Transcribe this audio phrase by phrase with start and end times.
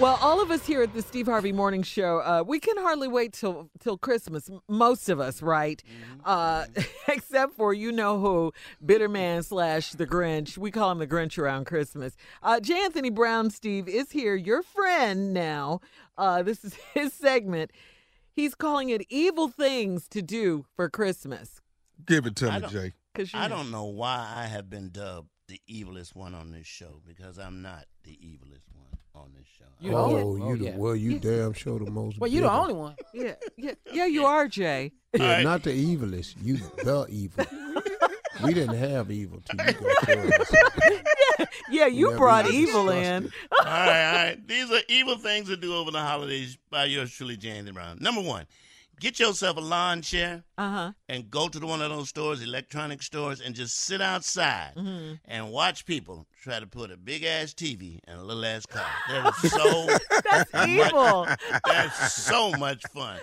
[0.00, 3.06] Well, all of us here at the Steve Harvey Morning Show, uh, we can hardly
[3.06, 4.50] wait till till Christmas.
[4.68, 5.80] Most of us, right?
[6.24, 6.64] Uh,
[7.08, 8.52] except for you know who,
[8.84, 10.58] Bitter Man slash the Grinch.
[10.58, 12.16] We call him the Grinch around Christmas.
[12.42, 12.84] Uh, J.
[12.84, 15.80] Anthony Brown, Steve, is here, your friend now.
[16.18, 17.70] Uh, this is his segment.
[18.32, 21.60] He's calling it evil things to do for Christmas.
[22.04, 22.92] Give it to I me, Jay.
[23.14, 23.58] Cause I know.
[23.58, 27.62] don't know why I have been dubbed the evilest one on this show because I'm
[27.62, 28.93] not the evilest one
[29.82, 29.90] on this show.
[29.90, 30.76] You Oh, Oh, you the, yeah.
[30.76, 32.18] well, you damn sure the most.
[32.18, 32.94] Well, you the only one.
[33.14, 34.92] Yeah, yeah, yeah, you are, Jay.
[35.14, 35.44] Yeah, Alright.
[35.44, 36.34] not the evilest.
[36.42, 37.44] You the evil.
[38.44, 41.08] we didn't have evil till you got.
[41.70, 43.24] Yeah, you Never brought evil in.
[43.24, 44.46] all right, all right.
[44.48, 47.98] These are evil things to do over the holidays by yours truly, James Brown.
[48.00, 48.46] Number one,
[49.00, 50.92] get yourself a lawn chair Uh huh.
[51.08, 55.14] and go to the one of those stores, electronic stores, and just sit outside Mm-hmm.
[55.26, 58.84] and watch people try to put a big ass TV in a little ass car.
[59.08, 59.86] That is so
[60.30, 61.26] That's evil.
[61.66, 63.18] that's so much fun.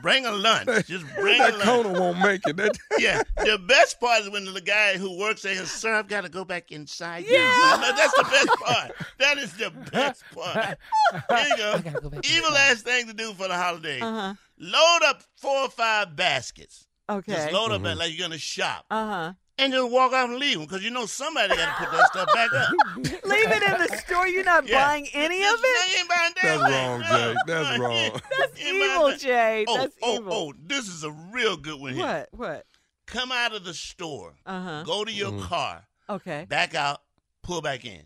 [0.00, 0.86] Bring a lunch.
[0.86, 1.62] Just bring a That lunch.
[1.64, 2.56] Kona won't make it.
[2.56, 6.08] That, Yeah, the best part is when the guy who works there says, "Sir, I've
[6.08, 7.38] got to go back inside." Yeah.
[7.40, 8.92] I that's the best part.
[9.18, 10.78] That is the best part.
[11.28, 11.78] There you go.
[11.78, 12.70] gotta go Evil inside.
[12.70, 14.00] ass thing to do for the holiday.
[14.00, 14.34] Uh huh.
[14.58, 16.86] Load up four or five baskets.
[17.10, 17.32] Okay.
[17.32, 19.32] Just load up like you're gonna shop, Uh huh.
[19.58, 22.06] And just walk off and leave them because you know somebody got to put that
[22.06, 22.70] stuff back up.
[22.96, 24.26] Leave it in the store.
[24.26, 24.84] You're not Yeah.
[24.84, 25.92] buying any of it.
[25.92, 27.10] you ain't buying That's wrong, thing.
[27.10, 27.36] Jay.
[27.46, 28.20] That's wrong.
[28.38, 29.18] That's you ain't buying evil.
[29.18, 29.64] Jay.
[29.68, 30.32] Oh, That's oh, evil.
[30.32, 30.52] oh!
[30.66, 32.02] This is a real good one here.
[32.04, 32.28] What?
[32.32, 32.66] What?
[33.06, 34.82] Come out of the store, Uh huh.
[34.84, 36.46] go to your car, Okay.
[36.48, 37.02] back out,
[37.42, 38.00] pull back in,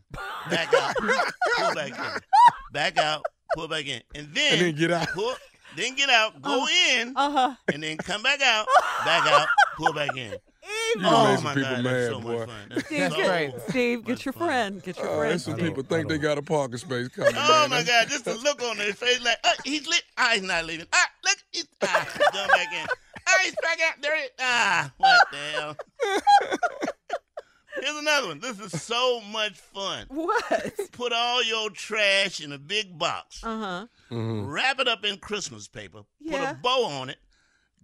[0.50, 0.94] back out,
[1.58, 2.20] pull back in,
[2.72, 3.24] back out,
[3.54, 5.08] pull back in, and then, And then get out.
[5.08, 5.34] Pull,
[5.76, 6.66] then get out, go
[6.96, 7.54] in, Uh huh.
[7.72, 8.66] and then come back out,
[9.04, 10.34] back out, pull back in.
[10.66, 11.10] You Evil.
[11.10, 12.38] done made Oh some my people God, mad, that's so boy.
[12.38, 12.82] much fun.
[12.86, 14.48] Steve, so get, Steve, get your fun.
[14.48, 14.82] friend.
[14.82, 15.40] Get your Oh, friend.
[15.40, 17.32] some people think they got a parking space coming.
[17.36, 17.70] Oh man.
[17.70, 18.08] my God!
[18.08, 20.02] Just the look on their face, like, oh, he's lit.
[20.18, 20.86] Ah, he's not leaving.
[20.92, 22.86] Ah, look, he's ah, he's going back in.
[23.28, 24.14] Ah, he's back out there.
[24.40, 25.76] Ah, what the hell?
[27.82, 28.40] Here's another one.
[28.40, 30.06] This is so much fun.
[30.08, 30.72] What?
[30.92, 33.44] Put all your trash in a big box.
[33.44, 33.86] Uh huh.
[34.10, 34.50] Mhm.
[34.50, 36.38] wrap it up in Christmas paper, Yeah.
[36.38, 37.18] put a bow on it,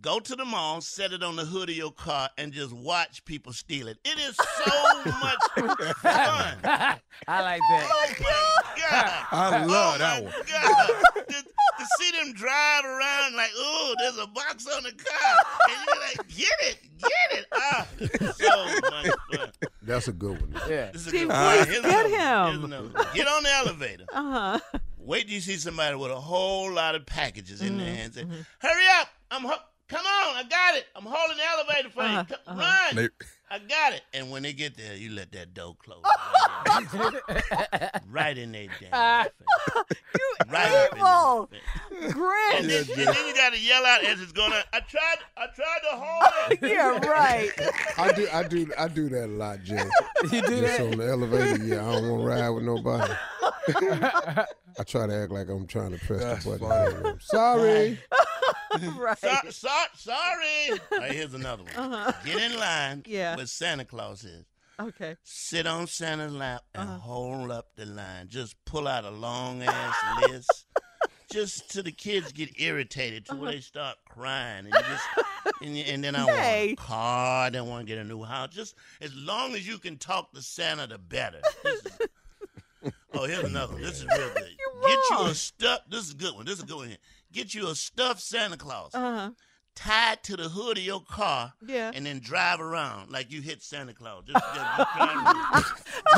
[0.02, 3.24] go to the mall, set it on the hood of your car, and just watch
[3.24, 3.98] people steal it.
[4.04, 6.56] It is so much fun.
[6.64, 7.88] I like that.
[7.90, 9.26] Oh my God.
[9.32, 10.32] I love oh that my one.
[10.50, 11.24] God.
[11.28, 15.36] to, to see them drive around like, oh, there's a box on the car.
[15.70, 17.46] And you're like, get it, get it.
[17.54, 17.86] Ah,
[18.34, 19.50] so much fun.
[19.82, 20.52] That's a good one.
[20.68, 20.90] Yeah.
[20.90, 21.64] This is a Steve, good one.
[21.66, 22.46] please get him.
[22.52, 23.06] Here's another one.
[23.14, 24.04] Get on the elevator.
[24.12, 24.78] Uh huh.
[24.98, 28.14] Wait till you see somebody with a whole lot of packages in Mm-hmm, their hands.
[28.14, 28.24] Say,
[28.60, 29.08] Hurry up!
[29.32, 29.56] I'm ho-
[29.92, 30.36] come on!
[30.36, 30.86] I got it.
[30.96, 32.36] I'm holding the elevator for Uh-huh, you.
[32.46, 32.96] Come, Run!
[32.96, 33.08] They-
[33.50, 34.00] I got it.
[34.14, 36.00] And when they get there, you let that door close.
[38.08, 39.32] right in their damn face.
[40.48, 41.50] Right in evil.
[41.50, 41.68] their face.
[42.00, 42.86] And Grinch.
[42.86, 44.62] then, and then you got to yell out as it's going on.
[44.72, 45.16] I tried.
[45.36, 46.58] I tried to hold it.
[46.70, 47.50] yeah, right.
[47.98, 49.84] I do, I do, I do that a lot, Jay.
[50.24, 50.80] You do Just that?
[50.80, 51.86] on the elevator, yeah.
[51.86, 53.12] I don't want to ride with nobody.
[54.78, 57.18] I try to act like I'm trying to press That's the button.
[57.20, 57.98] Sorry.
[58.98, 59.18] right.
[59.18, 60.78] So, so, sorry.
[60.92, 62.14] Right, here's another one.
[62.24, 63.02] Get in line Uh-huh.
[63.06, 63.36] Yeah.
[63.36, 64.44] where Santa Claus is.
[64.80, 65.16] Okay.
[65.22, 66.98] sit on Santa's lap and Uh-huh.
[66.98, 68.28] hold up the line.
[68.28, 70.66] Just pull out a long ass list.
[71.30, 75.04] Just till the kids get irritated to where they start crying, and you just,
[75.62, 76.42] and, and then I want Uh-huh.
[76.46, 77.50] A car.
[77.50, 78.50] Then want to get a new house.
[78.52, 81.40] Just as long as you can talk to Santa, the better.
[81.64, 81.86] Is-
[83.14, 83.82] oh, here's another one.
[83.82, 84.50] This is real good.
[84.58, 85.80] You're Get you a stuff.
[85.88, 86.44] This is a good one.
[86.44, 86.96] This is a good one.
[87.32, 87.44] Here.
[87.44, 89.30] Get you a stuffed Santa Claus Uh huh.
[89.74, 91.54] tied to the hood of your car.
[91.66, 91.90] Yeah.
[91.94, 94.24] And then drive around like you hit Santa Claus.
[94.26, 94.88] Just, just,
[95.56, 95.74] just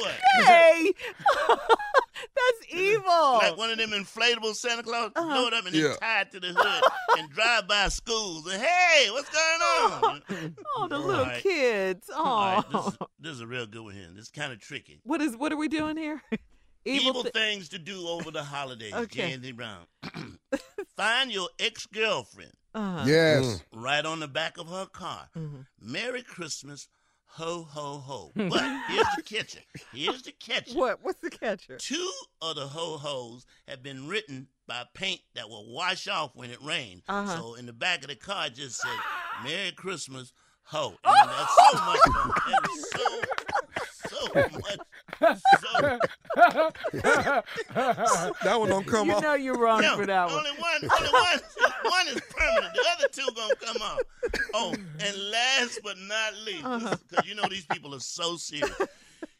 [0.00, 0.14] what?
[0.46, 0.92] Hey,
[1.38, 3.04] that's evil.
[3.34, 5.34] Like one of them inflatable Santa Claus, Uh-huh.
[5.42, 5.96] load up and then Yeah.
[6.00, 6.82] tie it to the hood
[7.18, 10.22] and drive by schools and hey, what's going on?
[10.76, 11.42] oh, the little Right.
[11.42, 12.08] kids.
[12.12, 14.08] Oh, All right, this, is, this is a real good one here.
[14.14, 15.00] This is kind of tricky.
[15.04, 15.36] what is?
[15.36, 16.22] What are we doing here?
[16.84, 18.92] Evil, thi- things to do over the holidays.
[18.94, 19.32] Okay.
[19.36, 19.86] Jandy Brown.
[20.96, 23.04] Find your ex girlfriend Uh-huh.
[23.06, 23.62] Yes.
[23.72, 25.28] right on the back of her car.
[25.36, 25.66] Mhm.
[25.80, 26.88] Merry Christmas,
[27.26, 28.32] ho ho ho.
[28.34, 29.60] But here's the catcher.
[29.92, 30.74] Here's the catcher.
[30.78, 31.02] What?
[31.02, 31.76] What's the catcher?
[31.78, 32.10] Two
[32.42, 36.62] of the ho hos have been written by paint that will wash off when it
[36.62, 37.02] rains.
[37.08, 37.36] Uh-huh.
[37.36, 38.90] So in the back of the car it just said
[39.44, 40.32] "Merry Christmas,
[40.64, 42.32] ho." And then that's so much fun.
[42.46, 43.20] That is so
[44.08, 44.78] so much.
[45.20, 45.36] So
[47.74, 49.22] That one don't come you off.
[49.22, 50.34] know you're wrong no, for that one.
[50.38, 51.40] only one, only one,
[51.84, 52.74] one is permanent.
[52.74, 53.98] The other two gonna come off.
[54.54, 56.96] Oh, and last but not least, Uh-huh.
[57.08, 58.74] because you know these people are so serious.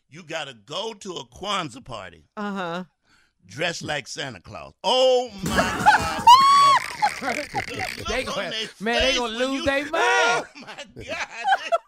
[0.08, 2.84] You gotta go to a Kwanzaa party Uh huh.
[3.46, 4.72] dressed like Santa Claus.
[4.84, 6.22] Oh my God!
[7.20, 8.50] The They gonna-
[8.80, 9.92] man, they face gonna lose their mind.
[9.92, 11.28] Oh my God!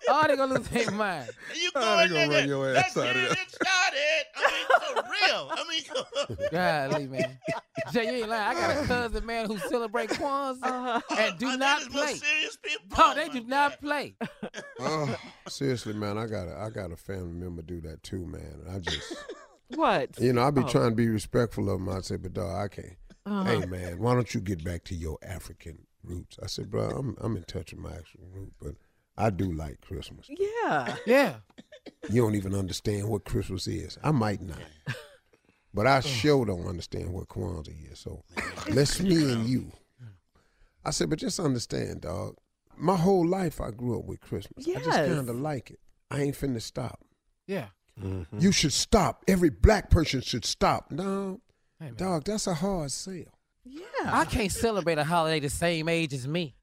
[0.08, 1.30] Oh, they gonna lose their mind.
[1.54, 3.32] You Oh, go they in gonna there, run your let's ass out of get there.
[3.32, 4.24] it started.
[4.36, 5.50] I mean, for real.
[5.50, 7.38] I mean, Golly, man.
[7.92, 8.56] Jay, you ain't lying.
[8.56, 12.02] I got a cousin, man, who celebrate Kwanzaa and do are not they the most
[12.04, 12.14] play.
[12.14, 12.86] serious people?
[12.96, 13.48] Oh, Oh, they do God.
[13.48, 14.14] not play.
[14.80, 15.14] Oh,
[15.48, 18.62] seriously, man, I got a, I got a family member do that too, man.
[18.74, 19.12] I just,
[19.68, 20.18] What?
[20.18, 20.68] you know, I be Oh.
[20.68, 21.88] trying to be respectful of him.
[21.88, 22.96] I say, but dog, I can't.
[23.24, 23.44] Uh-huh.
[23.44, 26.36] Hey, man, why don't you get back to your African roots?
[26.42, 28.74] I said, bro, I'm, I'm in touch with my actual root, but
[29.16, 30.26] I do like Christmas.
[30.28, 30.96] Yeah.
[31.06, 31.34] Yeah.
[32.10, 33.98] You don't even understand what Christmas is.
[34.04, 34.58] I might not.
[35.74, 37.98] But I sure don't understand what Kwanzaa is.
[37.98, 38.22] So
[38.70, 39.72] let's me and you.
[40.84, 42.36] I said, but just understand, dog.
[42.76, 44.66] My whole life I grew up with Christmas.
[44.68, 45.08] I just Yes.
[45.14, 45.80] kind of like it.
[46.10, 47.00] I ain't finna stop.
[47.46, 47.66] Yeah.
[48.00, 48.38] Mm-hmm.
[48.38, 49.24] You should stop.
[49.28, 50.90] Every black person should stop.
[50.90, 51.40] No,
[51.78, 51.94] Hey, man.
[51.96, 53.14] dog, that's a hard sell.
[53.64, 53.82] Yeah.
[54.04, 56.54] I can't celebrate a holiday the same age as me.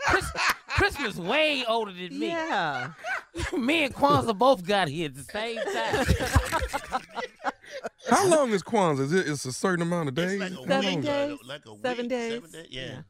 [0.00, 0.30] Chris,
[0.68, 2.28] Christmas way older than me.
[2.28, 2.90] Yeah.
[3.52, 6.06] me and Kwanzaa both got here at the same time.
[8.08, 9.00] How long is Kwanzaa?
[9.00, 9.28] Is it?
[9.28, 10.40] It's a certain amount of days.
[10.40, 11.38] It's like a Seven week, days.
[11.46, 12.32] Like a week, Seven days.
[12.34, 12.66] Seven days.
[12.70, 13.02] Yeah.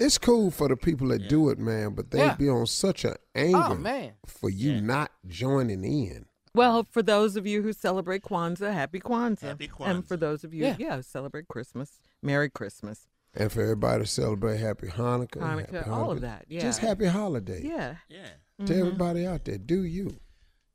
[0.00, 2.34] It's cool for the people that do it, man, but they Yeah.
[2.36, 4.12] be on such an oh, anger oh man.
[4.26, 4.80] for you Yeah.
[4.80, 6.24] not joining in.
[6.58, 9.42] Well, for those of you who celebrate Kwanzaa, happy Kwanzaa.
[9.42, 10.76] Happy And for those of you, Yeah.
[10.78, 13.06] yeah, who celebrate Christmas, Merry Christmas.
[13.34, 16.60] And for everybody to celebrate Happy Hanukkah, Hanukkah, Happy all of that, yeah.
[16.60, 17.62] Just Happy Holiday.
[17.62, 17.96] Yeah.
[18.08, 18.66] Yeah.
[18.66, 20.18] To everybody out there, do you?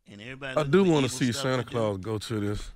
[0.10, 0.58] And everybody.
[0.58, 1.66] I do want to see Santa.
[1.66, 2.72] Claus go to this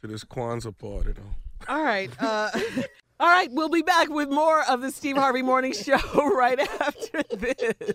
[0.00, 1.72] to this Kwanzaa party though.
[1.72, 2.10] All right.
[2.20, 2.50] Uh,
[3.20, 3.48] all right.
[3.52, 5.96] We'll be back with more of the Steve Harvey Morning Show
[6.36, 7.94] right after this.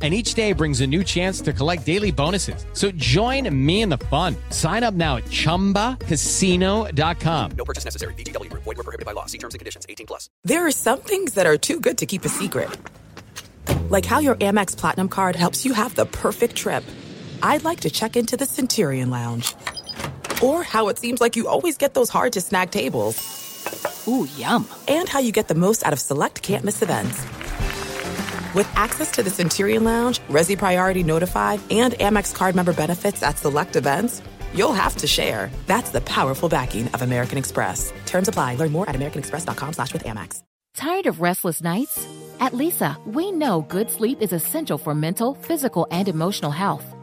[0.00, 2.64] And each day brings a new chance to collect daily bonuses.
[2.72, 4.36] So join me in the fun.
[4.50, 7.50] Sign up now at chumbacasino.com.
[7.56, 8.14] No purchase necessary.
[8.14, 8.62] VGW Group.
[8.62, 9.26] Void were prohibited by law.
[9.26, 9.86] See terms and conditions.
[9.88, 10.30] 18 plus.
[10.44, 12.68] There are some things that are too good to keep a secret.
[13.90, 16.84] Like how your Amex Platinum card helps you have the perfect trip.
[17.42, 19.54] I'd like to check into the Centurion Lounge.
[20.42, 23.16] Or how it seems like you always get those hard to snag tables.
[24.06, 24.68] Ooh, yum.
[24.86, 27.47] And how you get the most out of select can't miss events.
[28.54, 33.38] With access to the Centurion Lounge, Resy Priority Notified, and Amex card member benefits at
[33.38, 34.22] select events,
[34.54, 35.50] you'll have to share.
[35.66, 37.92] That's the powerful backing of American Express.
[38.06, 38.54] Terms apply.
[38.56, 40.42] Learn more at americanexpress.com slash with Amex.
[40.74, 42.06] Tired of restless nights?
[42.40, 46.84] At Leesa, we know good sleep is essential for mental, physical, and emotional health.